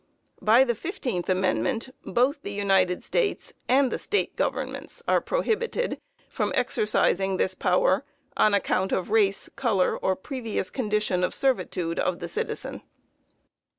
[0.41, 6.51] By the fifteenth amendment both the United States and the State governments, are prohibited from
[6.55, 8.03] exercising this power,
[8.35, 12.81] "on account of race, color, or previous condition of servitude" of the citizen.